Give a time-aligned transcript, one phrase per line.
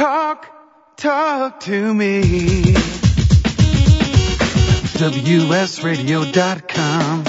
[0.00, 0.48] Talk,
[0.96, 2.22] talk to me.
[4.96, 7.24] WSRadio.com.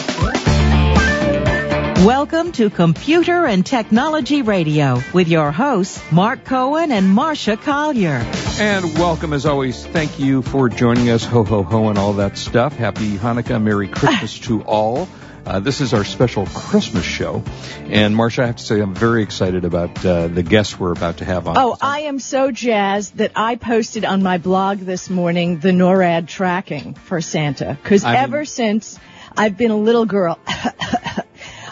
[2.06, 8.26] Welcome to Computer and Technology Radio with your hosts, Mark Cohen and Marcia Collier.
[8.58, 9.86] And welcome as always.
[9.86, 11.26] Thank you for joining us.
[11.26, 12.78] Ho, ho, ho, and all that stuff.
[12.78, 13.62] Happy Hanukkah.
[13.62, 15.10] Merry Christmas to all.
[15.46, 17.44] Uh, this is our special Christmas show.
[17.86, 21.18] And Marcia, I have to say I'm very excited about uh, the guests we're about
[21.18, 21.58] to have on.
[21.58, 26.28] Oh, I am so jazzed that I posted on my blog this morning the NORAD
[26.28, 27.78] tracking for Santa.
[27.82, 29.00] Because ever mean, since
[29.36, 31.24] I've been a little girl, yes,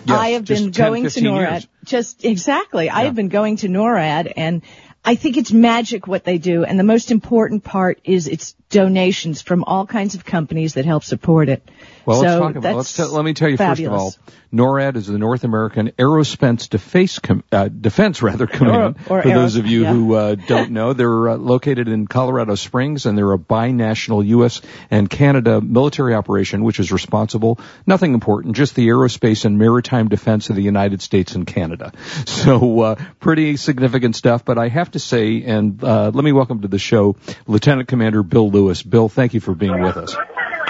[0.08, 1.52] I have been 10, going to NORAD.
[1.52, 1.68] Years.
[1.86, 2.86] Just exactly.
[2.86, 2.98] Yeah.
[2.98, 4.64] I have been going to NORAD and
[5.06, 6.64] I think it's magic what they do.
[6.64, 11.04] And the most important part is its donations from all kinds of companies that help
[11.04, 11.68] support it.
[12.06, 12.76] Well, so let's talk about.
[12.76, 14.16] Let's t- let me tell you fabulous.
[14.16, 18.98] first of all, NORAD is the North American Aerospace Defense, Com- uh, Defense rather Command.
[19.08, 19.94] Or, or for those of you yeah.
[19.94, 24.62] who uh, don't know, they're uh, located in Colorado Springs, and they're a binational U.S.
[24.90, 30.50] and Canada military operation, which is responsible nothing important, just the aerospace and maritime defense
[30.50, 31.92] of the United States and Canada.
[32.40, 34.46] So uh, pretty significant stuff.
[34.46, 37.18] But I have to say, and uh, let me welcome to the show
[37.48, 38.59] Lieutenant Commander Bill Lewis.
[38.90, 40.16] Bill, thank you for being with us.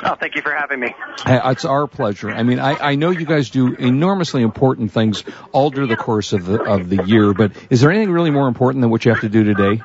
[0.01, 0.95] Oh, thank you for having me.
[1.25, 2.29] It's our pleasure.
[2.29, 6.31] I mean, I, I know you guys do enormously important things all during the course
[6.31, 9.11] of the of the year, but is there anything really more important than what you
[9.11, 9.81] have to do today?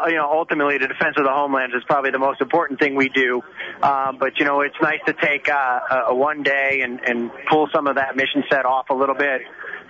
[0.00, 2.94] Well, you know, ultimately the defense of the homeland is probably the most important thing
[2.94, 3.42] we do.
[3.82, 7.30] Uh, but you know, it's nice to take uh, a, a one day and, and
[7.48, 9.42] pull some of that mission set off a little bit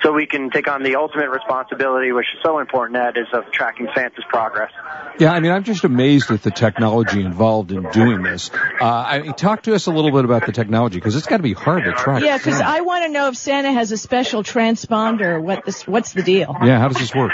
[0.03, 3.53] so we can take on the ultimate responsibility, which is so important, that is of
[3.53, 4.73] tracking Santa's progress.
[5.19, 8.51] Yeah, I mean, I'm just amazed at the technology involved in doing this.
[8.81, 11.37] Uh, I mean, talk to us a little bit about the technology because it's got
[11.37, 12.23] to be hard to track.
[12.23, 15.41] Yeah, because I want to know if Santa has a special transponder.
[15.41, 15.87] What this?
[15.87, 16.57] What's the deal?
[16.65, 17.33] Yeah, how does this work?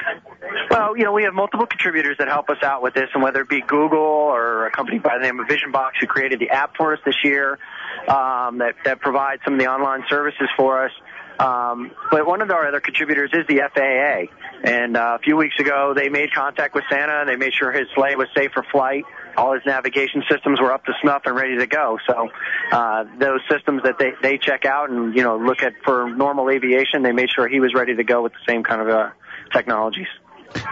[0.76, 3.40] Well, you know, we have multiple contributors that help us out with this, and whether
[3.40, 6.76] it be Google or a company by the name of VisionBox who created the app
[6.76, 7.58] for us this year,
[8.06, 10.92] um, that that provides some of the online services for us.
[11.38, 14.30] Um, but one of our other contributors is the FAA.
[14.70, 17.20] And uh, a few weeks ago, they made contact with Santa.
[17.20, 19.04] And they made sure his sleigh was safe for flight.
[19.34, 21.98] All his navigation systems were up to snuff and ready to go.
[22.06, 22.28] So
[22.72, 26.50] uh, those systems that they they check out and you know look at for normal
[26.50, 29.10] aviation, they made sure he was ready to go with the same kind of uh,
[29.54, 30.08] technologies.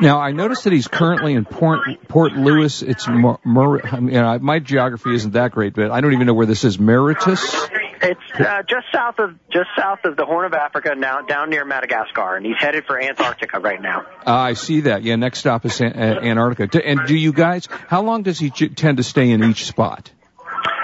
[0.01, 2.83] Now, I noticed that he's currently in Port, Port Louis.
[2.83, 6.27] It's Mer, Mer, I mean, uh, my geography isn't that great, but I don't even
[6.27, 6.79] know where this is.
[6.79, 7.69] Mauritius.
[8.03, 11.65] It's uh, just south of just south of the Horn of Africa, now down near
[11.65, 14.03] Madagascar, and he's headed for Antarctica right now.
[14.27, 15.03] Uh, I see that.
[15.05, 16.87] Yeah, next stop is An- uh, Antarctica.
[16.87, 17.67] And do you guys?
[17.89, 20.11] How long does he tend to stay in each spot?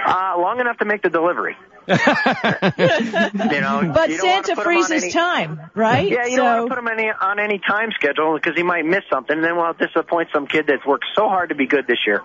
[0.06, 1.56] Uh, long enough to make the delivery.
[1.89, 6.09] you know, But you Santa wanna put him on freezes any- time, right?
[6.11, 8.63] Yeah, you so, don't want to put him any, on any time schedule because he
[8.63, 11.67] might miss something, and then we'll disappoint some kid that's worked so hard to be
[11.67, 12.23] good this year.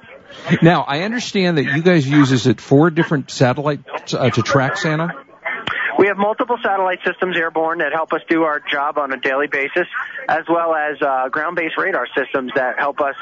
[0.61, 4.77] Now, I understand that you guys use is it four different satellites uh, to track
[4.77, 5.24] Santa.
[5.97, 9.47] We have multiple satellite systems airborne that help us do our job on a daily
[9.47, 9.87] basis,
[10.27, 13.15] as well as uh, ground-based radar systems that help us,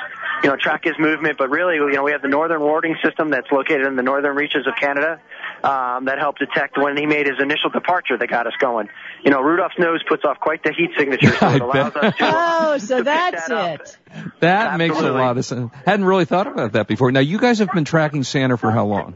[0.44, 1.38] you know, track his movement.
[1.38, 4.36] But really, you know, we have the northern warning system that's located in the northern
[4.36, 5.22] reaches of Canada
[5.64, 8.90] um, that helped detect when he made his initial departure that got us going.
[9.24, 12.22] You know, Rudolph's nose puts off quite the heat signature, so it allows us to.
[12.22, 13.82] Oh, so to pick that's that up.
[13.82, 13.98] it.
[14.40, 15.72] That makes a lot of sense.
[15.86, 17.12] Hadn't really thought about that before.
[17.12, 19.16] Now, you guys have been tracking Santa for how long?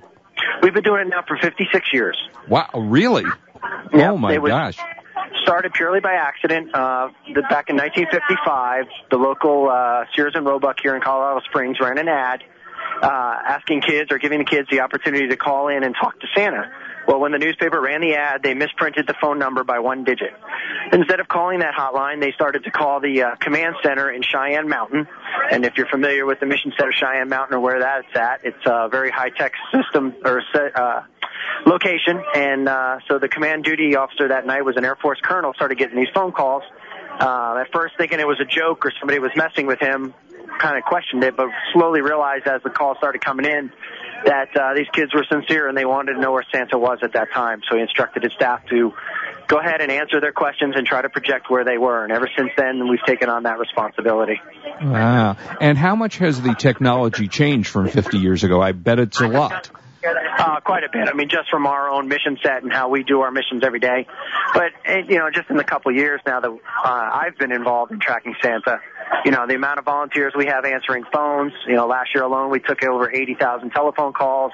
[0.62, 2.18] We've been doing it now for 56 years.
[2.48, 3.26] Wow, really?
[3.94, 4.78] Yep, oh my gosh.
[5.44, 6.74] started purely by accident.
[6.74, 11.78] Uh, the, back in 1955, the local uh, Sears and Roebuck here in Colorado Springs
[11.80, 12.44] ran an ad
[13.02, 16.28] uh, asking kids or giving the kids the opportunity to call in and talk to
[16.36, 16.72] Santa.
[17.08, 20.34] Well, when the newspaper ran the ad, they misprinted the phone number by one digit.
[20.92, 24.68] Instead of calling that hotline, they started to call the uh, command center in Cheyenne
[24.68, 25.08] Mountain.
[25.50, 28.66] And if you're familiar with the mission center Cheyenne Mountain or where that's at, it's
[28.66, 31.04] a very high-tech system or uh,
[31.66, 32.22] location.
[32.34, 35.54] And uh, so the command duty officer that night was an Air Force colonel.
[35.54, 36.64] Started getting these phone calls.
[37.20, 40.14] Uh, at first, thinking it was a joke or somebody was messing with him,
[40.60, 43.72] kind of questioned it, but slowly realized as the calls started coming in
[44.26, 47.14] that uh, these kids were sincere and they wanted to know where Santa was at
[47.14, 47.62] that time.
[47.70, 48.94] So he instructed his staff to
[49.48, 52.04] go ahead and answer their questions and try to project where they were.
[52.04, 54.40] And ever since then, we've taken on that responsibility.
[54.82, 55.38] Wow.
[55.62, 58.62] And how much has the technology changed from 50 years ago?
[58.62, 59.70] I bet it's a lot.
[60.16, 61.08] Uh, quite a bit.
[61.10, 63.80] I mean, just from our own mission set and how we do our missions every
[63.80, 64.08] day.
[64.54, 67.52] But, eh, you know, just in the couple of years now that uh, I've been
[67.52, 68.80] involved in tracking Santa,
[69.26, 72.50] you know, the amount of volunteers we have answering phones, you know, last year alone
[72.52, 74.52] we took over 80,000 telephone calls.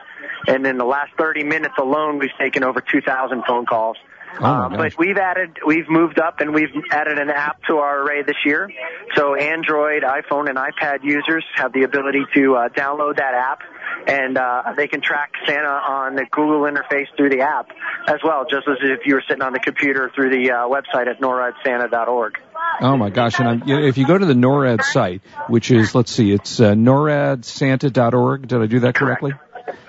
[0.48, 3.98] And in the last 30 minutes alone, we've taken over 2,000 phone calls.
[4.40, 8.02] Oh, Um, but we've added, we've moved up and we've added an app to our
[8.02, 8.70] array this year.
[9.16, 13.62] So Android, iPhone, and iPad users have the ability to uh, download that app,
[14.08, 17.70] and uh, they can track Santa on the Google interface through the app
[18.08, 21.08] as well, just as if you were sitting on the computer through the uh, website
[21.08, 22.38] at noradsanta.org.
[22.82, 23.40] Oh my gosh!
[23.40, 26.60] And I'm, you if you go to the NORAD site, which is let's see, it's
[26.60, 28.48] uh, noradsanta.org.
[28.48, 29.34] Did I do that correctly?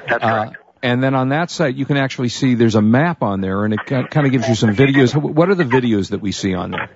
[0.08, 0.56] That's Uh, correct.
[0.84, 3.72] And then on that site, you can actually see there's a map on there, and
[3.72, 5.16] it kind of gives you some videos.
[5.16, 6.90] What are the videos that we see on there?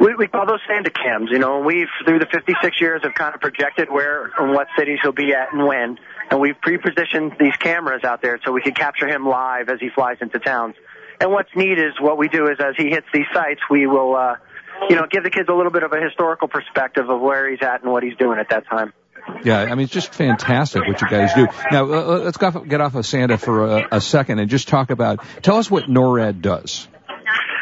[0.00, 1.28] We, we call those Santa cams.
[1.30, 4.98] You know, we've through the 56 years have kind of projected where and what cities
[5.02, 5.98] he'll be at and when,
[6.32, 9.88] and we've pre-positioned these cameras out there so we can capture him live as he
[9.88, 10.74] flies into towns.
[11.20, 14.16] And what's neat is what we do is as he hits these sites, we will,
[14.16, 14.34] uh,
[14.88, 17.62] you know, give the kids a little bit of a historical perspective of where he's
[17.62, 18.92] at and what he's doing at that time.
[19.44, 21.46] Yeah, I mean, it's just fantastic what you guys do.
[21.70, 25.24] Now, uh, let's get off of Santa for a, a second and just talk about.
[25.42, 26.88] Tell us what NORAD does.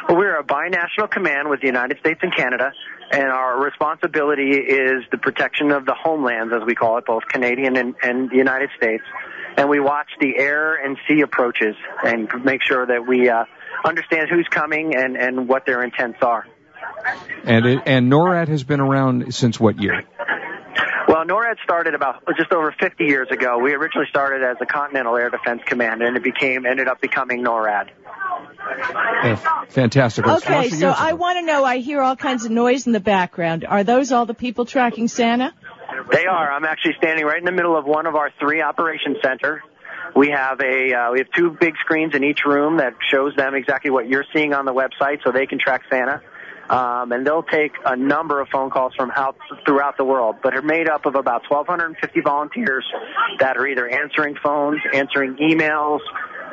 [0.08, 2.72] Well, we're a binational command with the United States and Canada,
[3.10, 7.76] and our responsibility is the protection of the homelands, as we call it, both Canadian
[7.76, 9.02] and, and the United States.
[9.56, 11.74] And we watch the air and sea approaches
[12.04, 13.44] and make sure that we uh,
[13.84, 16.46] understand who's coming and, and what their intents are.
[17.44, 20.02] And it, and NORAD has been around since what year?
[21.08, 23.58] Well, NORAD started about just over 50 years ago.
[23.58, 27.44] We originally started as the Continental Air Defense Command, and it became ended up becoming
[27.44, 27.90] NORAD.
[29.22, 29.36] Uh,
[29.68, 30.26] fantastic.
[30.26, 33.64] Okay, so I want to know, I hear all kinds of noise in the background.
[33.64, 35.54] Are those all the people tracking Santa?
[36.10, 36.52] They are.
[36.52, 39.62] I'm actually standing right in the middle of one of our three operation center.
[40.14, 43.54] We have a uh, we have two big screens in each room that shows them
[43.54, 46.22] exactly what you're seeing on the website, so they can track Santa.
[46.68, 50.54] Um, and they'll take a number of phone calls from out throughout the world, but
[50.54, 52.84] are made up of about 1,250 volunteers
[53.38, 56.00] that are either answering phones, answering emails,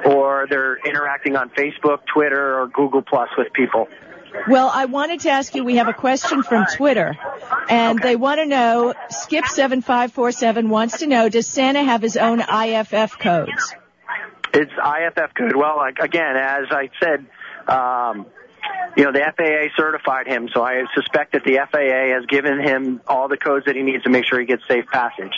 [0.05, 3.87] or they're interacting on Facebook, Twitter, or Google Plus with people.
[4.47, 7.17] Well, I wanted to ask you, we have a question from Twitter,
[7.69, 13.19] and they want to know, Skip7547 wants to know, does Santa have his own IFF
[13.19, 13.75] codes?
[14.53, 15.55] It's IFF code.
[15.55, 17.25] Well, like, again, as I said,
[17.67, 18.25] um,
[18.95, 23.01] you know, the FAA certified him, so I suspect that the FAA has given him
[23.07, 25.33] all the codes that he needs to make sure he gets safe passage.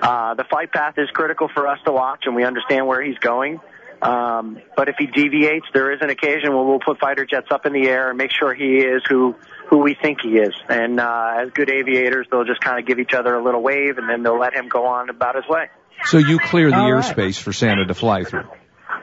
[0.00, 3.18] Uh, the flight path is critical for us to watch, and we understand where he's
[3.18, 3.60] going.
[4.02, 7.66] Um, but if he deviates, there is an occasion where we'll put fighter jets up
[7.66, 9.36] in the air and make sure he is who
[9.70, 10.52] who we think he is.
[10.68, 13.98] And uh, as good aviators, they'll just kind of give each other a little wave,
[13.98, 15.70] and then they'll let him go on about his way.
[16.04, 17.16] So you clear the All right.
[17.16, 18.48] airspace for Santa to fly through.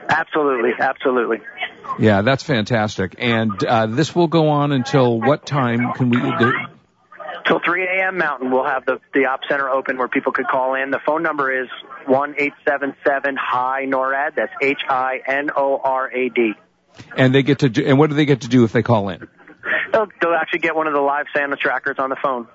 [0.08, 1.38] Absolutely, absolutely.
[1.98, 3.16] Yeah, that's fantastic.
[3.18, 6.18] And uh, this will go on until what time can we?
[6.18, 6.52] Do,
[7.46, 8.18] Till 3 a.m.
[8.18, 10.90] Mountain, we'll have the, the op center open where people could call in.
[10.90, 11.68] The phone number is
[12.06, 14.34] 1-877-HI NORAD.
[14.36, 16.52] That's H-I-N-O-R-A-D.
[17.16, 19.08] and they get to do, and what do they get to do if they call
[19.08, 19.26] in?
[19.92, 22.46] They'll, they'll actually get one of the live Santa trackers on the phone.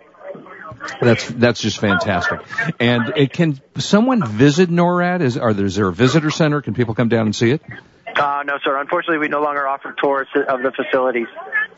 [1.02, 2.40] That's that's just fantastic.
[2.80, 5.22] And it, can someone visit NORAD?
[5.22, 6.62] Is are there, is there a visitor center?
[6.62, 7.62] Can people come down and see it?
[8.16, 8.80] Uh, no, sir.
[8.80, 11.28] Unfortunately, we no longer offer tours of the facilities.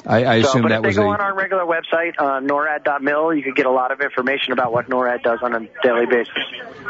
[0.06, 2.14] I, I So, assume but that if they was go a on our regular website,
[2.18, 5.60] uh, NORAD.mil, you could get a lot of information about what NORAD does on a
[5.84, 6.34] daily basis.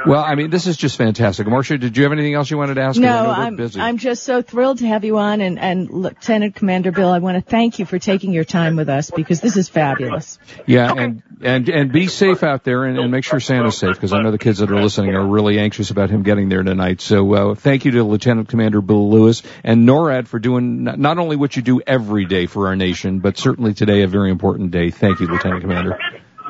[0.06, 0.24] well.
[0.24, 1.48] I mean, this is just fantastic.
[1.48, 3.00] Marcia, did you have anything else you wanted to ask?
[3.00, 3.80] No, I'm, busy.
[3.80, 7.36] I'm just so thrilled to have you on, and and Lieutenant Commander Bill, I want
[7.36, 10.38] to thank you for taking your time with us because this is fabulous.
[10.65, 14.13] Yeah, and and and be safe out there, and, and make sure Santa's safe because
[14.13, 17.02] I know the kids that are listening are really anxious about him getting there tonight.
[17.02, 21.35] So uh, thank you to Lieutenant Commander Bill Lewis and NORAD for doing not only
[21.35, 24.92] what you do every day for our nation, but certainly today a very important day.
[24.92, 25.99] Thank you, Lieutenant Commander.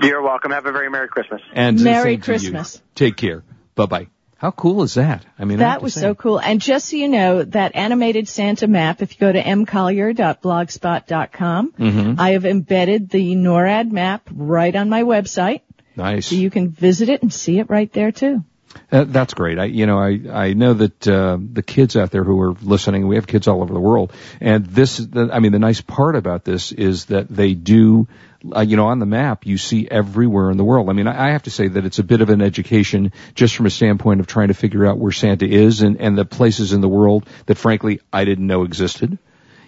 [0.02, 0.52] You're welcome.
[0.52, 1.42] Have a very Merry Christmas.
[1.54, 2.40] And Merry same to you.
[2.40, 2.82] Christmas.
[2.96, 3.44] Take care.
[3.76, 4.08] Bye bye.
[4.38, 5.26] How cool is that?
[5.40, 6.02] I mean, That to was say.
[6.02, 6.40] so cool.
[6.40, 12.20] And just so you know, that animated Santa map, if you go to mcollier.blogspot.com, Mhm.
[12.20, 15.62] I have embedded the NORAD map right on my website.
[15.96, 16.28] nice.
[16.28, 18.44] So you can visit it and see it right there too.
[18.92, 19.60] Uh, that's great.
[19.60, 23.08] I, you know, I, I know that, uh, the kids out there who are listening,
[23.08, 24.14] we have kids all over the world.
[24.40, 28.08] And this, is the, I mean, the nice part about this is that they do,
[28.56, 30.90] uh, you know, on the map, you see everywhere in the world.
[30.90, 33.56] I mean, I, I have to say that it's a bit of an education just
[33.56, 36.72] from a standpoint of trying to figure out where Santa is and, and the places
[36.74, 39.18] in the world that frankly I didn't know existed.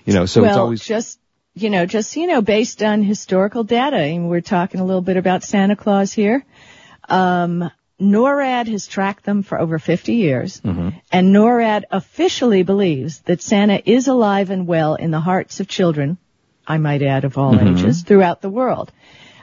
[0.05, 1.19] You know, so well, it's always, just,
[1.55, 5.17] you know, just, you know, based on historical data, and we're talking a little bit
[5.17, 6.45] about Santa Claus here.
[7.07, 10.89] Um, NORAD has tracked them for over 50 years, Mm-hmm.
[11.11, 16.17] and NORAD officially believes that Santa is alive and well in the hearts of children,
[16.67, 17.77] I might add, of all Mm-hmm.
[17.77, 18.91] ages, throughout the world.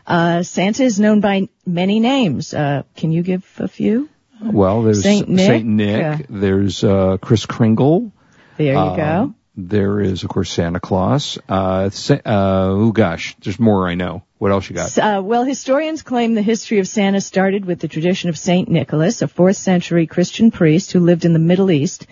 [0.07, 2.55] Uh, Santa is known by many names.
[2.55, 4.09] Uh, can you give a few?
[4.41, 6.19] well, there's Saint Nick, Saint Nick yeah.
[6.29, 8.13] there's, uh, Kris Kringle.
[8.57, 9.35] There you Um, go.
[9.57, 11.39] There is, of course, Santa Claus.
[11.49, 14.23] Uh, sa- uh, oh gosh, there's more I know.
[14.39, 14.99] What else you got?
[14.99, 19.23] Uh, well, historians claim the history of Santa started with the tradition of Saint Nicholas,
[19.23, 22.07] a 4th century Christian priest who lived in the Middle East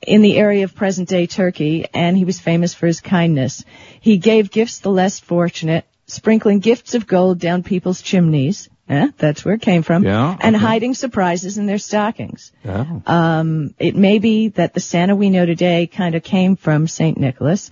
[0.00, 3.64] in the area of present day Turkey, and he was famous for his kindness.
[4.00, 8.68] He gave gifts the less fortunate, sprinkling gifts of gold down people's chimneys.
[8.88, 10.04] Eh, that's where it came from.
[10.04, 10.64] Yeah, And okay.
[10.64, 12.52] hiding surprises in their stockings.
[12.64, 13.02] Oh.
[13.06, 17.18] Um, it may be that the Santa we know today kind of came from St.
[17.18, 17.70] Nicholas,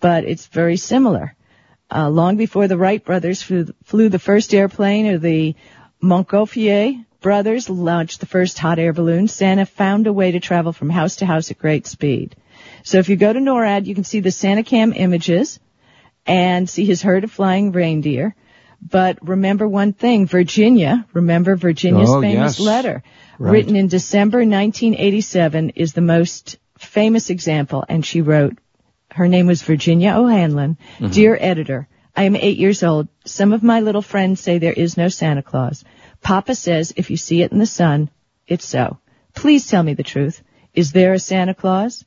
[0.00, 1.34] but it's very similar.
[1.90, 5.56] Uh, long before the Wright brothers flew, flew the first airplane or the
[6.02, 10.90] Montgolfier brothers launched the first hot air balloon, Santa found a way to travel from
[10.90, 12.34] house to house at great speed.
[12.82, 15.60] So if you go to NORAD, you can see the Santa Cam images
[16.26, 18.34] and see his herd of flying reindeer.
[18.82, 22.66] But remember one thing, Virginia, remember Virginia's Oh, famous yes.
[22.66, 23.02] letter,
[23.38, 23.52] Right.
[23.52, 27.84] written in December 1987, is the most famous example.
[27.88, 28.56] And she wrote,
[29.12, 30.76] her name was Virginia O'Hanlon.
[30.98, 31.08] Mm-hmm.
[31.12, 33.08] Dear editor, I am eight years old.
[33.24, 35.84] Some of my little friends say there is no Santa Claus.
[36.22, 38.10] Papa says if you see it in the sun,
[38.46, 38.98] it's so.
[39.34, 40.42] Please tell me the truth.
[40.74, 42.04] Is there a Santa Claus?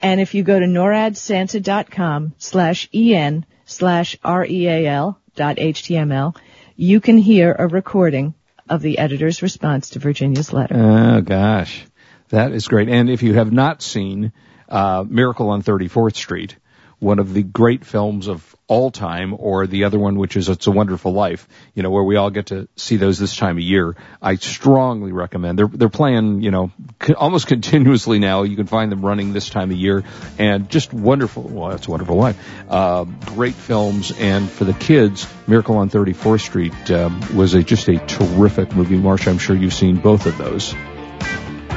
[0.00, 6.36] And if you go to noradsanta.com slash en slash real html,
[6.76, 8.34] you can hear a recording
[8.68, 10.74] of the editor's response to Virginia's letter.
[10.74, 11.84] Oh gosh,
[12.30, 12.88] that is great.
[12.88, 14.32] And if you have not seen
[14.68, 16.56] uh, Miracle on 34th Street,
[17.04, 20.66] one of the great films of all time, or the other one, which is It's
[20.66, 23.62] a Wonderful Life, you know, where we all get to see those this time of
[23.62, 25.58] year, I strongly recommend.
[25.58, 26.72] They're they're playing, you know,
[27.16, 28.44] almost continuously now.
[28.44, 30.02] You can find them running this time of year,
[30.38, 31.42] and just wonderful.
[31.42, 32.38] Well, that's a Wonderful Life.
[32.68, 37.86] Uh, great films, and for the kids, Miracle on 34th Street um, was a just
[37.88, 38.96] a terrific movie.
[38.96, 40.74] Marcia, I'm sure you've seen both of those.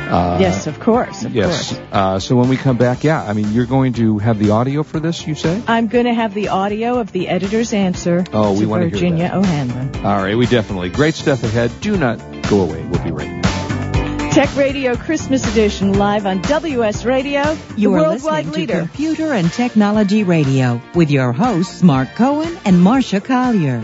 [0.07, 1.69] Uh, yes, of course, of Yes.
[1.73, 1.81] course.
[1.91, 4.83] Uh, so when we come back, yeah, I mean, you're going to have the audio
[4.83, 5.61] for this, you say?
[5.67, 8.91] I'm going to have the audio of the editor's answer Oh, we to wanna hear
[8.91, 9.35] Virginia that.
[9.35, 10.05] O'Hanlon.
[10.05, 10.89] All right, we definitely.
[10.89, 11.71] Great stuff ahead.
[11.81, 12.83] Do not go away.
[12.85, 14.33] We'll be right back.
[14.33, 18.73] Tech Radio Christmas Edition live on WS Radio, the You are worldwide listening leader.
[18.81, 23.83] to Computer and Technology Radio with your hosts Mark Cohen and Marcia Collier.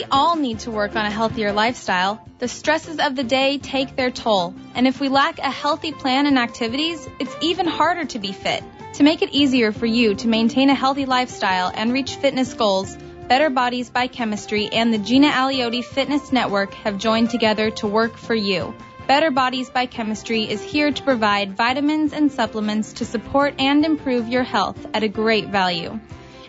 [0.00, 2.26] We all need to work on a healthier lifestyle.
[2.38, 6.26] The stresses of the day take their toll, and if we lack a healthy plan
[6.26, 8.64] and activities, it's even harder to be fit.
[8.94, 12.96] To make it easier for you to maintain a healthy lifestyle and reach fitness goals,
[13.28, 18.16] Better Bodies by Chemistry and the Gina Aliotti Fitness Network have joined together to work
[18.16, 18.74] for you.
[19.06, 24.28] Better Bodies by Chemistry is here to provide vitamins and supplements to support and improve
[24.28, 26.00] your health at a great value.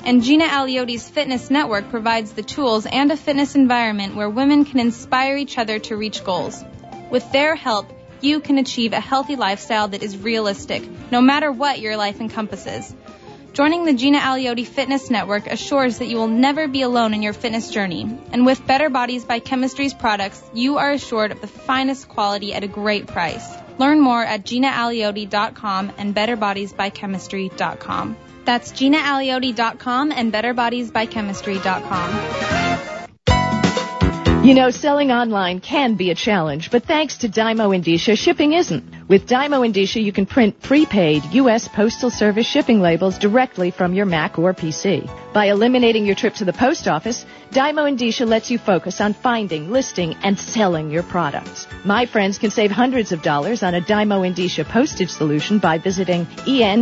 [0.04, 4.80] And Gina Aliotti's Fitness Network provides the tools and a fitness environment where women can
[4.80, 6.64] inspire each other to reach goals.
[7.12, 7.88] With their help,
[8.20, 12.96] you can achieve a healthy lifestyle that is realistic, no matter what your life encompasses.
[13.54, 17.34] Joining the Gina Aliotti Fitness Network assures that you will never be alone in your
[17.34, 18.04] fitness journey.
[18.32, 22.64] And with Better Bodies by Chemistry's products, you are assured of the finest quality at
[22.64, 23.46] a great price.
[23.78, 28.18] Learn more at GinaAliotti.com and BetterBodiesByChemistry.com.
[28.46, 33.02] That's GinaAliotti.com and BetterBodiesByChemistry.com.
[34.44, 39.01] You know, selling online can be a challenge, but thanks to Dymo Endicia, shipping isn't.
[39.12, 41.68] With Dymo Endicia, you can print prepaid U.S.
[41.68, 45.06] Postal Service shipping labels directly from your Mac or PC.
[45.34, 49.70] By eliminating your trip to the post office, Dymo Endicia lets you focus on finding,
[49.70, 51.68] listing, and selling your products.
[51.84, 56.26] My friends can save hundreds of dollars on a Dymo Endicia postage solution by visiting
[56.48, 56.80] endicia.com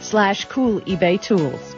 [0.00, 1.77] slash cool eBay tools.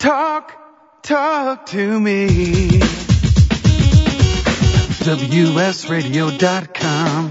[0.00, 0.52] Talk,
[1.02, 2.68] talk to me.
[5.04, 7.30] WSRadio.com.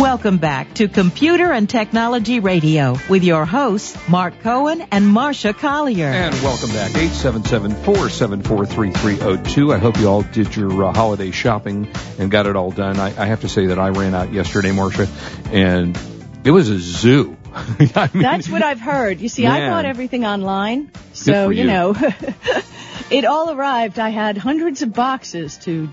[0.00, 6.06] Welcome back to Computer and Technology Radio with your hosts, Mark Cohen and Marcia Collier.
[6.06, 9.74] And welcome back, 877-474-3302.
[9.74, 12.98] I hope you all did your uh, holiday shopping and got it all done.
[12.98, 15.08] I, I have to say that I ran out yesterday, Marcia,
[15.52, 15.98] and
[16.42, 17.36] it was a zoo.
[17.94, 19.20] I mean, That's what I've heard.
[19.20, 21.66] You see, I bought everything online, so you you.
[21.68, 21.94] know,
[23.10, 23.98] it all arrived.
[23.98, 25.88] I had hundreds of boxes to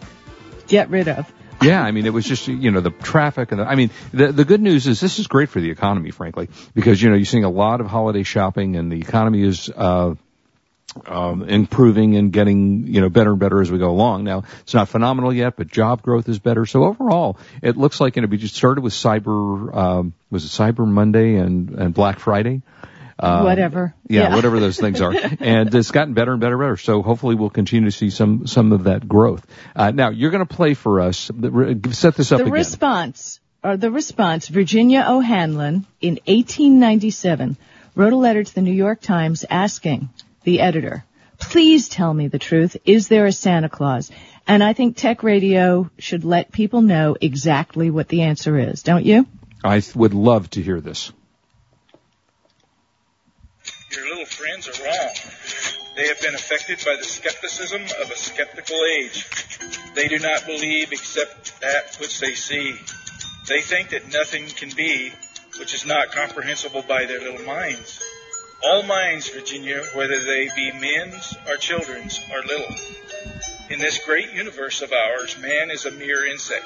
[0.67, 1.31] get rid of.
[1.61, 4.31] yeah, I mean, it was just, you know, the traffic and the, I mean, the,
[4.31, 7.25] the good news is this is great for the economy, frankly, because, you know, you're
[7.25, 10.15] seeing a lot of holiday shopping and the economy is, uh,
[11.05, 14.23] um, improving and getting, you know, better and better as we go along.
[14.23, 16.65] Now, it's not phenomenal yet, but job growth is better.
[16.65, 20.49] So overall, it looks like, you know, we just started with Cyber, um, was it
[20.49, 22.61] Cyber Monday and, and Black Friday?
[23.19, 23.93] Um, Whatever.
[24.07, 24.35] Yeah, Yeah.
[24.35, 25.13] whatever those things are.
[25.39, 26.77] and it's gotten better and better and better.
[26.77, 29.45] So hopefully we'll continue to see some, some of that growth.
[29.75, 31.29] Uh, now you're going to play for us.
[31.91, 32.51] Set this up the again.
[32.51, 37.57] response, or the response, Virginia O'Hanlon in 1897
[37.95, 40.09] wrote a letter to the New York Times asking
[40.43, 41.05] the editor,
[41.39, 42.77] please tell me the truth.
[42.85, 44.11] Is there a Santa Claus?
[44.47, 49.05] And I think tech radio should let people know exactly what the answer is, don't
[49.05, 49.27] you?
[49.63, 51.11] I th- would love to hear this.
[53.95, 55.09] Your little friends are wrong.
[55.95, 59.27] They have been affected by the skepticism of a skeptical age.
[59.93, 62.75] They do not believe except that which they see.
[63.47, 65.11] They think that nothing can be
[65.59, 68.01] which is not comprehensible by their little minds.
[68.63, 72.75] All minds, Virginia, whether they be men's or children's, are little.
[73.71, 76.65] In this great universe of ours, man is a mere insect,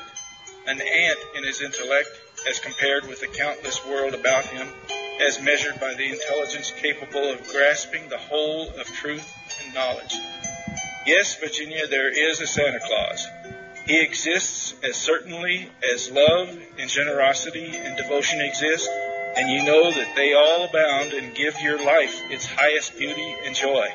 [0.68, 2.10] an ant in his intellect
[2.50, 4.68] as compared with the countless world about him,
[5.22, 10.16] as measured by the intelligence capable of grasping the whole of truth and knowledge.
[11.06, 13.26] Yes, Virginia, there is a Santa Claus.
[13.86, 18.90] He exists as certainly as love and generosity and devotion exist,
[19.36, 23.56] and you know that they all abound and give your life its highest beauty and
[23.56, 23.88] joy.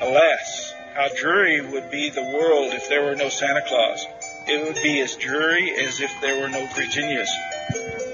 [0.00, 4.04] Alas, how dreary would be the world if there were no Santa Claus.
[4.46, 7.30] It would be as dreary as if there were no Virginias.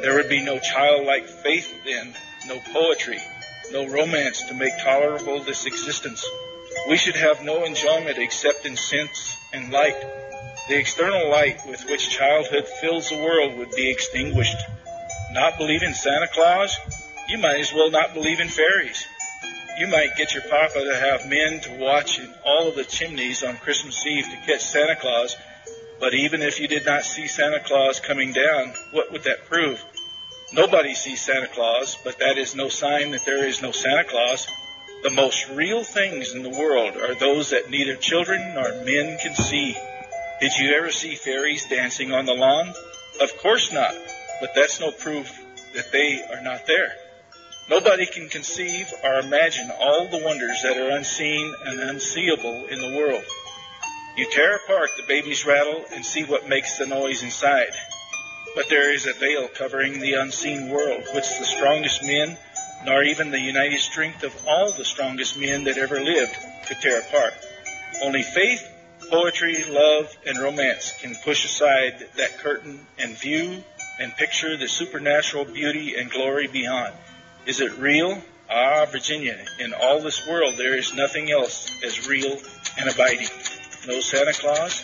[0.03, 2.15] There would be no childlike faith then,
[2.47, 3.21] no poetry,
[3.73, 6.25] no romance to make tolerable this existence.
[6.89, 10.01] We should have no enjoyment except in sense and light.
[10.69, 14.57] The external light with which childhood fills the world would be extinguished.
[15.33, 16.77] Not believe in Santa Claus?
[17.29, 19.07] You might as well not believe in fairies.
[19.79, 23.45] You might get your papa to have men to watch in all of the chimneys
[23.45, 25.37] on Christmas Eve to catch Santa Claus,
[26.01, 29.81] but even if you did not see Santa Claus coming down, what would that prove?
[30.53, 34.49] Nobody sees Santa Claus, but that is no sign that there is no Santa Claus.
[35.05, 39.37] The most real things in the world are those that neither children nor men can
[39.37, 39.77] see.
[40.41, 42.75] Did you ever see fairies dancing on the lawn?
[43.21, 43.95] Of course not,
[44.41, 46.93] but that's no proof that they are not there.
[47.69, 52.97] Nobody can conceive or imagine all the wonders that are unseen and unseeable in the
[52.97, 53.25] world.
[54.17, 57.73] You tear apart the baby's rattle and see what makes the noise inside.
[58.57, 62.37] But there is a veil covering the unseen world, which the strongest men,
[62.85, 67.01] nor even the united strength of all the strongest men that ever lived, could tear
[67.01, 67.35] apart.
[68.03, 68.69] Only faith,
[69.11, 73.63] poetry, love, and romance can push aside that curtain and view
[74.01, 76.93] and picture the supernatural beauty and glory beyond.
[77.47, 78.21] Is it real?
[78.51, 82.37] Ah, Virginia, in all this world there is nothing else as real
[82.79, 83.29] and abiding.
[83.87, 84.81] No Santa Claus?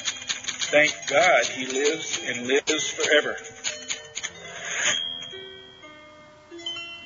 [0.70, 3.36] Thank God he lives and lives forever.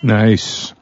[0.03, 0.75] Nice.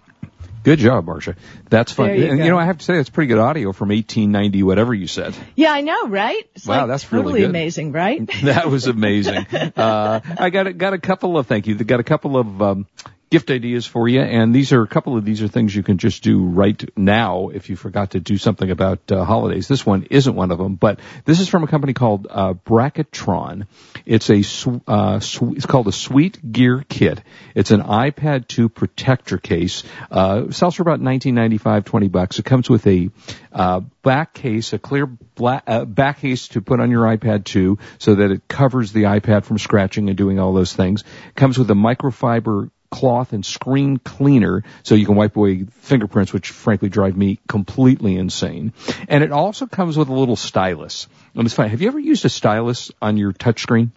[0.69, 1.35] Good job, Marcia.
[1.71, 2.11] That's fun.
[2.11, 2.45] You and go.
[2.45, 5.35] you know, I have to say that's pretty good audio from 1890, whatever you said.
[5.57, 6.47] Yeah, I know, right?
[6.55, 7.49] It's Wow, like that's really good.
[7.49, 8.29] amazing, right?
[8.43, 9.47] That was amazing.
[9.77, 11.75] uh, I got a, got a couple of thank you.
[11.75, 12.87] Got a couple of um,
[13.31, 15.99] gift ideas for you, and these are a couple of these are things you can
[15.99, 19.69] just do right now if you forgot to do something about uh, holidays.
[19.69, 23.67] This one isn't one of them, but this is from a company called uh, Bracketron.
[24.07, 24.43] It's a
[24.87, 27.23] uh, it's called a Sweet Gear Kit.
[27.55, 29.83] It's an iPad 2 protector case.
[30.11, 32.39] Uh, sells for about 19.95, 20 bucks.
[32.39, 33.11] It comes with a
[33.53, 37.79] uh, back case, a clear black, uh, back case to put on your iPad 2
[37.99, 41.05] so that it covers the iPad from scratching and doing all those things.
[41.35, 46.51] Comes with a microfiber cloth and screen cleaner so you can wipe away fingerprints, which
[46.51, 48.73] frankly drive me completely insane.
[49.09, 51.07] And it also comes with a little stylus.
[51.35, 51.71] And it's fine.
[51.71, 53.91] Have you ever used a stylus on your touchscreen?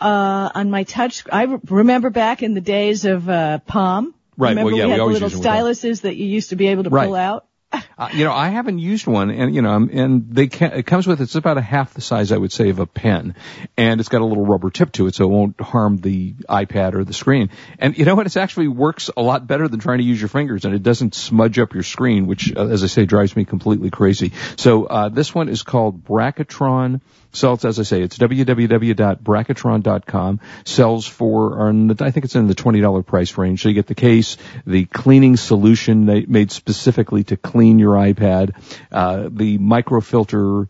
[0.00, 4.14] Uh, on my touch, I remember back in the days of uh, Palm.
[4.36, 5.42] Right, Remember well, yeah, we we had the little use them with
[5.82, 5.88] that.
[5.88, 7.06] styluses that you used to be able to Right.
[7.06, 7.46] pull out.
[7.70, 11.06] Uh, you know, I haven't used one, and you know, and they can, it comes
[11.06, 13.34] with it's about a half the size, I would say, of a pen,
[13.76, 16.94] and it's got a little rubber tip to it, so it won't harm the iPad
[16.94, 17.50] or the screen.
[17.78, 18.26] And you know what?
[18.26, 21.14] It actually works a lot better than trying to use your fingers, and it doesn't
[21.14, 24.32] smudge up your screen, which, uh, as I say, drives me completely crazy.
[24.56, 27.02] So uh, this one is called Bracketron.
[27.32, 30.40] Sells, as I say, it's www.bracketron.com.
[30.64, 33.62] Sells for, I think it's in the $20 price range.
[33.62, 38.54] So you get the case, the cleaning solution made specifically to clean your iPad,
[38.90, 40.68] uh, the microfilter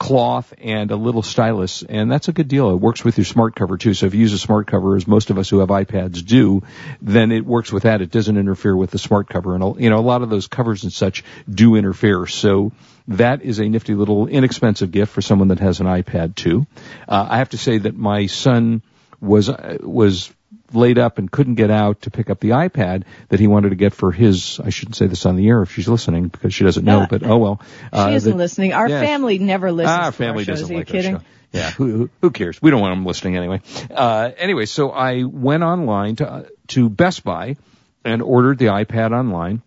[0.00, 2.70] cloth and a little stylus, and that's a good deal.
[2.70, 3.92] It works with your smart cover too.
[3.92, 6.62] So if you use a smart cover, as most of us who have iPads do,
[7.02, 8.00] then it works with that.
[8.00, 10.84] It doesn't interfere with the smart cover, and you know a lot of those covers
[10.84, 12.26] and such do interfere.
[12.26, 12.72] So
[13.08, 16.66] that is a nifty little inexpensive gift for someone that has an iPad too.
[17.06, 18.80] Uh, I have to say that my son
[19.20, 20.32] was uh, was
[20.74, 23.76] laid up and couldn't get out to pick up the iPad that he wanted to
[23.76, 24.60] get for his.
[24.62, 27.22] I shouldn't say this on the air if she's listening because she doesn't know, but
[27.24, 27.60] oh well.
[27.92, 28.72] Uh, She isn't listening.
[28.72, 29.98] Our family never listens.
[29.98, 30.60] Our to family our shows.
[30.60, 31.16] doesn't Are you like kidding?
[31.16, 31.22] show.
[31.52, 32.62] Yeah, who, who, who cares?
[32.62, 33.60] We don't want them listening anyway.
[33.90, 37.56] Uh, anyway, so I went online to uh, to Best Buy
[38.04, 39.62] and ordered the iPad online.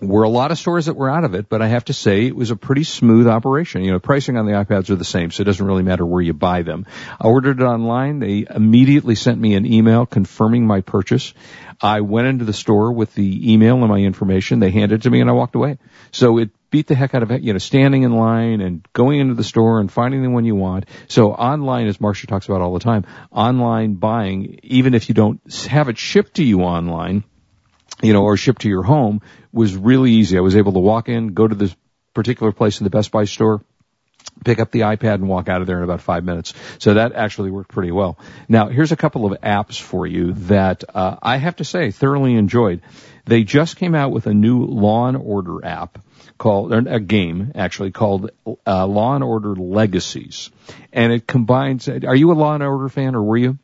[0.00, 2.26] Were a lot of stores that were out of it, but I have to say
[2.26, 3.84] it was a pretty smooth operation.
[3.84, 6.22] You know, pricing on the iPads are the same, so it doesn't really matter where
[6.22, 6.86] you buy them.
[7.20, 8.18] I ordered it online.
[8.18, 11.34] They immediately sent me an email confirming my purchase.
[11.82, 14.58] I went into the store with the email and my information.
[14.58, 15.78] They handed it to me and I walked away.
[16.12, 19.34] So it beat the heck out of you know, standing in line and going into
[19.34, 20.86] the store and finding the one you want.
[21.08, 25.40] So online, as Marcia talks about all the time, online buying, even if you don't
[25.68, 27.24] have it shipped to you online,
[28.02, 29.20] you know, or shipped to your home
[29.52, 30.36] was really easy.
[30.36, 31.74] I was able to walk in, go to this
[32.14, 33.62] particular place in the Best Buy store,
[34.44, 36.54] pick up the iPad and walk out of there in about five minutes.
[36.78, 38.18] So that actually worked pretty well.
[38.48, 42.34] Now, here's a couple of apps for you that uh, I have to say thoroughly
[42.34, 42.82] enjoyed.
[43.26, 45.98] They just came out with a new Law and Order app
[46.38, 48.30] called, a game actually called
[48.66, 50.50] uh, Law and Order Legacies,
[50.92, 51.88] and it combines.
[51.88, 53.58] Are you a Law and Order fan, or were you?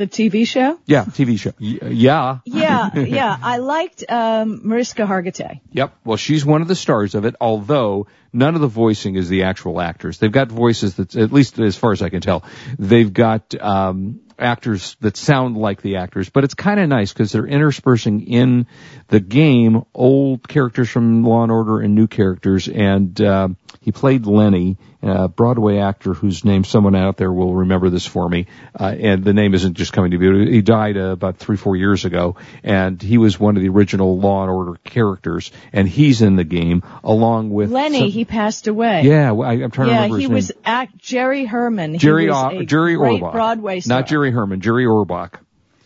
[0.00, 0.78] The TV show?
[0.86, 1.52] Yeah, TV show.
[1.60, 2.38] Y- yeah.
[2.46, 3.36] Yeah, yeah.
[3.42, 5.60] I liked um, Mariska Hargitay.
[5.72, 5.94] Yep.
[6.06, 9.42] Well, she's one of the stars of it, although none of the voicing is the
[9.42, 10.16] actual actors.
[10.16, 12.44] They've got voices that, at least as far as I can tell,
[12.78, 16.28] they've got um, actors that sound like the actors.
[16.30, 18.66] But it's kind of nice because they're interspersing in
[19.08, 22.68] the game old characters from Law and Order and new characters.
[22.68, 23.48] And uh,
[23.80, 28.28] he played Lenny, a Broadway actor whose name someone out there will remember this for
[28.28, 28.46] me.
[28.78, 30.50] Uh, and the name isn't just coming to me.
[30.52, 34.18] He died uh, about three, four years ago, and he was one of the original
[34.18, 38.66] Law and Order characters, and he's in the game along with Lenny, some- he passed
[38.66, 39.02] away.
[39.04, 40.34] yeah, I, I'm trying to yeah, remember he his name.
[40.34, 41.98] was act Jerry Herman.
[41.98, 44.00] Jerry he was Jerry great Orbach, Broadway star.
[44.00, 45.40] not Jerry Herman, Jerry Orbach.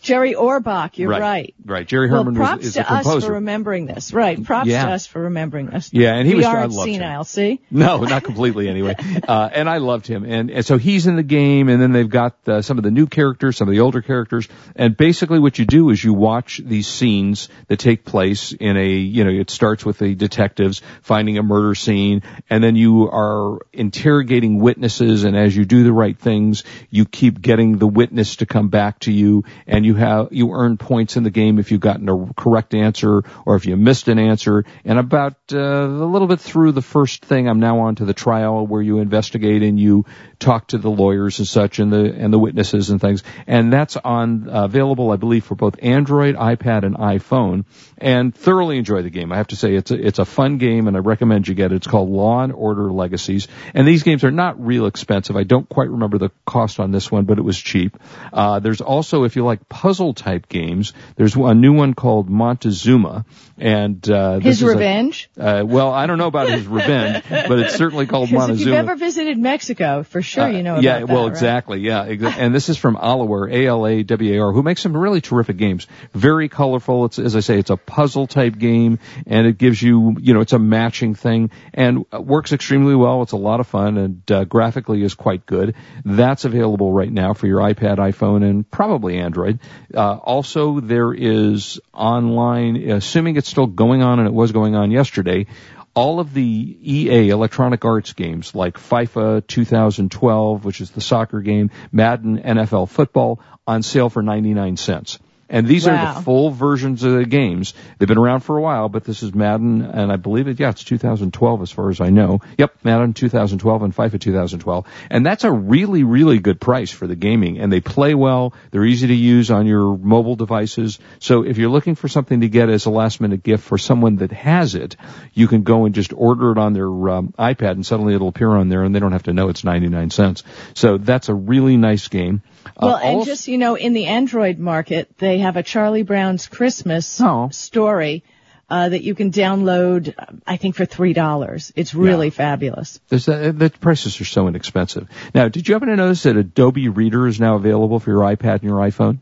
[0.05, 0.99] Jerry Orbach.
[0.99, 1.55] You're right.
[1.65, 1.89] Right.
[1.89, 4.13] Jerry Herman Well, props is to us for remembering this.
[4.13, 4.43] Right.
[4.45, 4.85] Props Yeah.
[4.85, 5.89] to us for remembering this.
[5.95, 6.95] Yeah, and he we was- aren't loved him.
[6.97, 7.25] senile.
[7.25, 7.61] See.
[7.71, 8.95] No, not completely anyway.
[9.27, 10.25] Uh, and I loved him.
[10.25, 12.91] And, and so he's in the game and then they've got uh, some of the
[12.91, 14.47] new characters, some of the older characters.
[14.77, 18.87] And basically what you do is you watch these scenes that take place in a,
[18.87, 23.61] you know, it starts with the detectives finding a murder scene and then you are
[23.73, 28.47] interrogating witnesses and as you do the right things, you keep getting the witness to
[28.47, 31.81] come back to you and you have, you earn points in the game if you've
[31.81, 34.65] gotten a correct answer or if you missed an answer.
[34.85, 38.15] And about uh, a little bit through the first thing, I'm now on to the
[38.15, 40.05] trial where you investigate and you
[40.39, 43.23] talk to the lawyers and such and the and the witnesses and things.
[43.47, 47.65] And that's on uh, available, I believe, for both Android, iPad, and iPhone.
[47.99, 49.33] And thoroughly enjoy the game.
[49.33, 51.73] I have to say it's a, it's a fun game, and I recommend you get
[51.73, 51.77] it.
[51.77, 53.49] It's called Law and Order Legacies.
[53.73, 55.37] And these games are not real expensive.
[55.37, 57.97] I don't quite remember the cost on this one, but it was cheap.
[58.33, 60.95] Uh, there's also, if you like puzzle type games.
[61.17, 63.27] There's a new one called Montezuma,
[63.59, 65.29] and uh, His is a- revenge.
[65.39, 68.75] uh, well, I don't know about his revenge, but it's certainly called Because if you've
[68.75, 71.09] ever visited Mexico, for sure you know Uh, yeah, that.
[71.09, 71.33] well, right?
[71.33, 71.81] exactly.
[71.81, 75.87] Yeah, exa- and this is from A-L-A-W-A-R, who makes some really terrific games.
[76.15, 77.05] Very colorful.
[77.05, 80.41] It's, as I say, it's a puzzle type game, and it gives you, you know,
[80.41, 83.21] it's a matching thing, and uh, works extremely well.
[83.21, 85.75] It's a lot of fun, and uh, graphically is quite good.
[86.07, 89.59] That's available right now for your iPad, iPhone, and probably Android.
[89.93, 94.91] Uh, also, there is online, assuming it's still going on, and it was going on
[94.91, 95.47] yesterday
[95.95, 101.71] all of the EA Electronic Arts games like FIFA 2012, which is the soccer game,
[101.93, 105.19] Madden NFL football on sale for 99 cents.
[105.49, 107.75] And these are the full versions of the games.
[107.99, 110.71] They've been around for a while, but this is Madden, and I believe it, yeah,
[110.71, 112.41] it's 2012 as far as I know.
[112.59, 114.87] Yep, Madden 2012 and FIFA 2012.
[115.11, 117.59] And that's a really, really good price for the gaming.
[117.59, 118.55] And they play well.
[118.71, 120.99] They're easy to use on your mobile devices.
[121.19, 124.17] So if you're looking for something to get as a last minute gift for someone
[124.17, 124.97] that has it,
[125.35, 128.51] you can go and just order it on their um, iPad and suddenly it'll appear
[128.51, 130.43] on there and they don't have to know it's 99 cents.
[130.75, 132.43] So that's a really nice game.
[132.67, 136.03] Uh, Well, and also- just you know, in the Android market, they have a Charlie
[136.03, 137.49] Brown's Christmas Oh.
[137.51, 138.23] story
[138.71, 140.15] uh, that you can download.
[140.19, 141.73] uh, I think for three dollars.
[141.77, 142.99] It's really fabulous.
[143.09, 145.07] There's uh, the prices are so inexpensive.
[145.35, 148.55] Now, did you happen to notice that Adobe Reader is now available for your iPad
[148.55, 149.19] and your iPhone?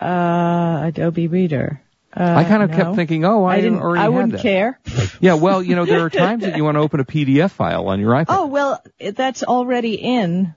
[0.00, 1.80] Uh, Adobe Reader.
[2.14, 2.76] Uh, I kind of no.
[2.76, 3.80] kept thinking, oh, I, I didn't.
[3.80, 4.42] already I wouldn't that.
[4.42, 4.78] care.
[5.20, 7.86] Yeah, well, you know, there are times that you want to open a PDF file
[7.88, 8.26] on your iPad.
[8.28, 10.52] Oh well, that's already in.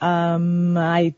[0.00, 1.14] Um, I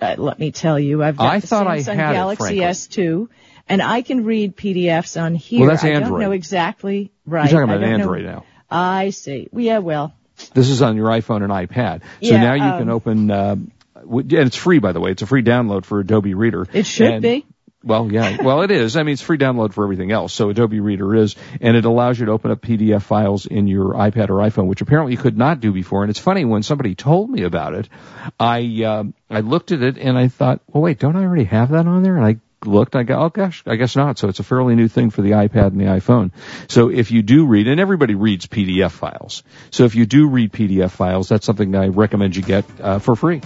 [0.00, 2.60] uh, let me tell you, I've got I the thought I Samsung had Galaxy frankly.
[2.60, 3.28] S2,
[3.68, 5.60] and I can read PDFs on here.
[5.60, 6.20] Well, that's I don't Android.
[6.22, 7.50] know exactly right.
[7.50, 8.44] You're talking about don't know- Android now.
[8.70, 9.48] I see.
[9.52, 10.14] Yeah, well,
[10.54, 12.00] This is on your iPhone and iPad.
[12.22, 13.56] So Yeah, now you um, can open, uh,
[13.96, 15.10] and it's free, by the way.
[15.10, 16.66] It's a free download for Adobe Reader.
[16.72, 17.44] it should And- be.
[17.82, 18.36] Well, yeah.
[18.42, 18.96] Well, it is.
[18.96, 20.34] I mean, it's free download for everything else.
[20.34, 23.94] So Adobe Reader is, and it allows you to open up PDF files in your
[23.94, 26.02] iPad or iPhone, which apparently you could not do before.
[26.02, 27.88] And it's funny when somebody told me about it,
[28.38, 31.70] I um, I looked at it and I thought, well, wait, don't I already have
[31.70, 32.16] that on there?
[32.16, 34.18] And I looked, I go, oh gosh, I guess not.
[34.18, 36.32] So it's a fairly new thing for the iPad and the iPhone.
[36.68, 39.42] So if you do read, and everybody reads PDF files.
[39.70, 43.16] So if you do read PDF files, that's something I recommend you get uh, for
[43.16, 43.40] free.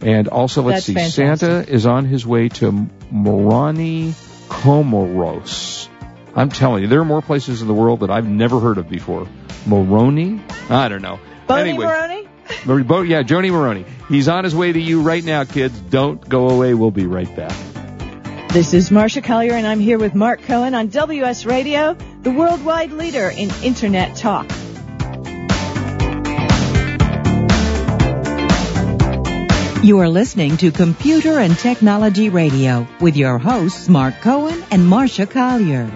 [0.00, 1.48] And also, let's That's see, fantastic.
[1.48, 4.12] Santa is on his way to Moroni,
[4.48, 5.88] Comoros.
[6.34, 8.88] I'm telling you, there are more places in the world that I've never heard of
[8.88, 9.26] before.
[9.66, 10.40] Moroni?
[10.70, 11.18] I don't know.
[11.46, 11.84] Boney anyway,
[12.64, 13.84] Bo- yeah, Joni Moroni.
[14.08, 15.78] He's on his way to you right now, kids.
[15.78, 16.74] Don't go away.
[16.74, 17.56] We'll be right back.
[18.50, 22.92] This is Marcia Collier, and I'm here with Mark Cohen on WS Radio, the worldwide
[22.92, 24.50] leader in Internet talk.
[29.80, 35.24] You are listening to Computer and Technology Radio with your hosts Mark Cohen and Marcia
[35.24, 35.88] Collier.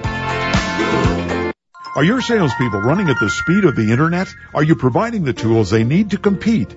[1.96, 4.32] Are your salespeople running at the speed of the internet?
[4.54, 6.76] Are you providing the tools they need to compete?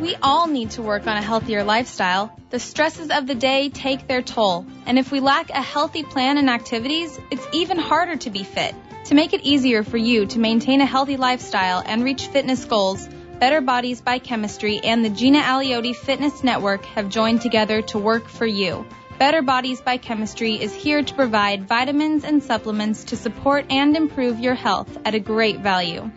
[0.00, 2.38] We all need to work on a healthier lifestyle.
[2.50, 6.36] The stresses of the day take their toll, and if we lack a healthy plan
[6.36, 8.74] and activities, it's even harder to be fit.
[9.06, 13.08] To make it easier for you to maintain a healthy lifestyle and reach fitness goals,
[13.40, 18.28] Better Bodies by Chemistry and the Gina Aliotti Fitness Network have joined together to work
[18.28, 18.84] for you.
[19.18, 24.40] Better Bodies by Chemistry is here to provide vitamins and supplements to support and improve
[24.40, 26.10] your health at a great value.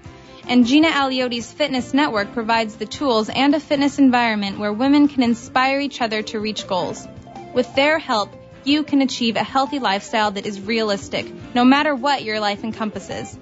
[0.49, 5.21] And Gina Aliotti's Fitness Network provides the tools and a fitness environment where women can
[5.21, 7.07] inspire each other to reach goals.
[7.53, 8.33] With their help,
[8.63, 13.37] you can achieve a healthy lifestyle that is realistic, no matter what your life encompasses.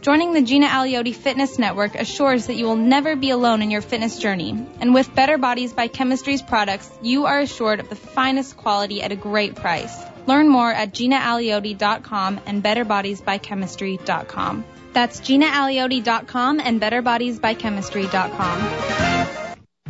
[0.00, 3.80] Joining the Gina Aliotti Fitness Network assures that you will never be alone in your
[3.80, 4.50] fitness journey.
[4.80, 9.10] And with Better Bodies by Chemistry's products, you are assured of the finest quality at
[9.10, 10.00] a great price.
[10.28, 14.64] Learn more at GinaAliotti.com and BetterBodiesByChemistry.com.
[14.94, 18.94] That's GinaAliotti.com and BetterBodiesByChemistry.com.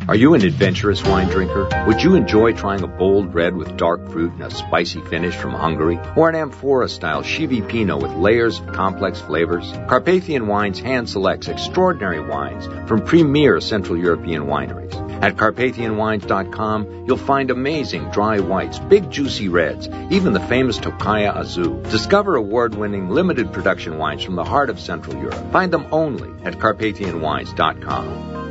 [0.07, 1.67] Are you an adventurous wine drinker?
[1.87, 5.51] Would you enjoy trying a bold red with dark fruit and a spicy finish from
[5.51, 5.99] Hungary?
[6.15, 9.71] Or an amphora style Chivi Pinot with layers of complex flavors?
[9.87, 15.04] Carpathian Wines hand selects extraordinary wines from premier Central European wineries.
[15.21, 21.89] At CarpathianWines.com, you'll find amazing dry whites, big juicy reds, even the famous Tokaji Aszú.
[21.89, 25.51] Discover award-winning limited production wines from the heart of Central Europe.
[25.51, 28.44] Find them only at CarpathianWines.com.